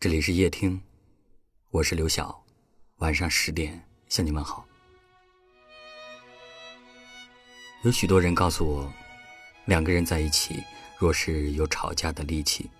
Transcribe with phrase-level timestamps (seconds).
[0.00, 0.80] 这里是夜听，
[1.70, 2.44] 我是刘晓，
[2.98, 4.64] 晚上十点向你们好。
[7.82, 8.92] 有许多人告诉我，
[9.64, 10.62] 两个人在一起，
[10.98, 12.70] 若是有吵架的力气，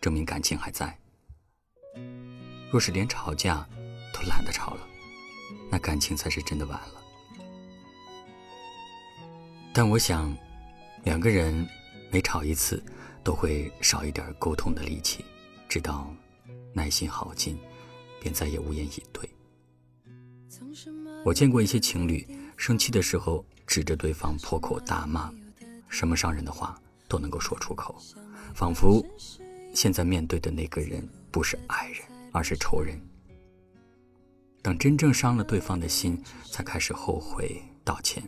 [0.00, 0.86] 证明感情还在；
[2.70, 3.68] 若是连吵架
[4.14, 4.88] 都懒得吵了，
[5.68, 7.02] 那感情才是真的完了。
[9.74, 10.32] 但我想，
[11.02, 11.68] 两个人
[12.12, 12.80] 每吵一次，
[13.24, 15.24] 都会少一点沟通的力气，
[15.68, 16.08] 直到。
[16.78, 17.58] 耐心耗尽，
[18.20, 19.28] 便再也无言以对。
[21.24, 22.24] 我见过一些情侣
[22.56, 25.32] 生气的时候指着对方破口大骂，
[25.88, 28.00] 什么伤人的话都能够说出口，
[28.54, 29.04] 仿佛
[29.74, 32.96] 现在面对的那个人不是爱人，而是仇人。
[34.62, 38.22] 等真正伤了对方的心，才开始后悔道歉。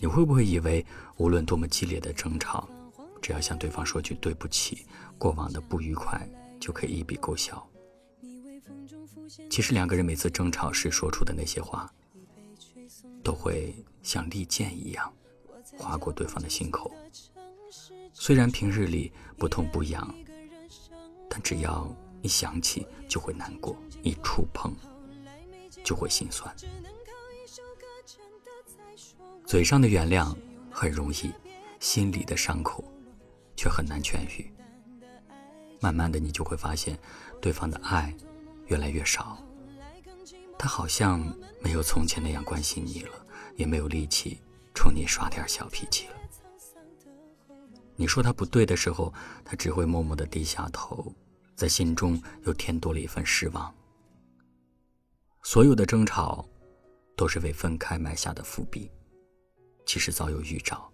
[0.00, 0.84] 你会不会以为
[1.16, 2.68] 无论多么激烈的争吵？
[3.22, 4.84] 只要向对方说句对不起，
[5.16, 6.28] 过往的不愉快
[6.60, 7.66] 就可以一笔勾销。
[9.48, 11.90] 其实两个人每次争吵时说出的那些话，
[13.22, 15.10] 都会像利剑一样
[15.78, 16.92] 划过对方的心口。
[18.12, 20.14] 虽然平日里不痛不痒，
[21.30, 21.88] 但只要
[22.20, 24.74] 一想起就会难过，一触碰
[25.84, 26.54] 就会心酸。
[29.46, 30.36] 嘴上的原谅
[30.70, 31.32] 很容易，
[31.78, 32.84] 心里的伤口。
[33.62, 34.52] 却很难痊愈。
[35.78, 36.98] 慢慢的，你就会发现，
[37.40, 38.12] 对方的爱
[38.66, 39.38] 越来越少。
[40.58, 41.20] 他好像
[41.60, 44.40] 没有从前那样关心你了，也没有力气
[44.74, 46.14] 冲你耍点小脾气了。
[47.94, 51.14] 你说他不对的时候，他只会默默的低下头，
[51.54, 53.72] 在心中又添多了一份失望。
[55.44, 56.44] 所有的争吵，
[57.16, 58.90] 都是为分开埋下的伏笔，
[59.86, 60.92] 其实早有预兆，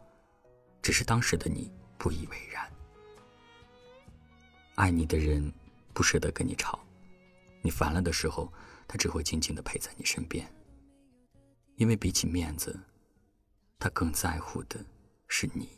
[0.83, 1.73] 只是当时的你。
[1.99, 2.71] 不以为然。
[4.77, 5.53] 爱你的人
[5.93, 6.79] 不舍得跟你吵，
[7.61, 8.53] 你烦了的时候，
[8.87, 10.51] 他只会静静的陪在你身边。
[11.77, 12.79] 因为比起面子，
[13.79, 14.85] 他更在乎的
[15.27, 15.69] 是你。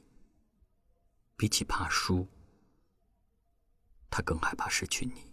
[1.37, 2.29] 比起怕输，
[4.11, 5.33] 他更害怕失去你。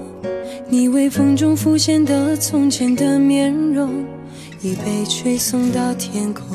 [0.73, 4.05] 你微风中浮现的从前的面容，
[4.61, 6.45] 已被吹送到天空。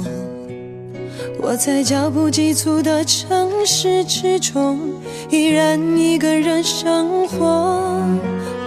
[1.39, 4.81] 我在脚步急促的城市之中，
[5.29, 8.01] 依然一个人生活。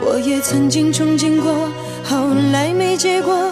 [0.05, 1.51] 我也曾经憧憬过，
[2.03, 3.51] 后来没结果，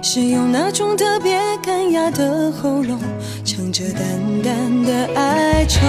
[0.00, 2.98] 是用那种特别干哑的喉咙，
[3.44, 4.02] 唱着淡
[4.42, 5.80] 淡的哀愁。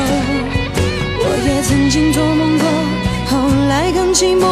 [1.21, 2.67] 我也曾经做梦过，
[3.27, 4.43] 后来更寂寞，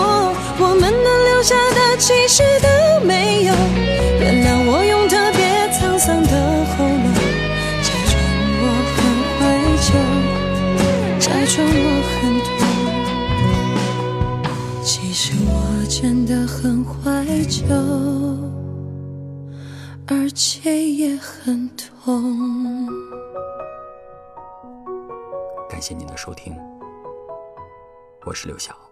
[0.59, 2.67] 我们能留下的其实都
[3.05, 3.53] 没有。
[4.19, 6.29] 原谅我用特别沧桑的
[6.71, 7.13] 喉咙，
[7.83, 8.15] 假装
[8.61, 8.65] 我
[8.95, 8.97] 很
[9.37, 9.39] 怀
[9.83, 9.89] 旧，
[11.19, 11.25] 假
[11.55, 12.47] 装我很痛。
[14.83, 15.51] 其实我
[15.89, 17.65] 真的很怀旧，
[20.09, 22.87] 而且也很痛。
[25.69, 26.55] 感谢您的收听，
[28.23, 28.86] 我是刘晓。